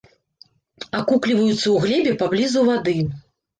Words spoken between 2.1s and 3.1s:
паблізу вады.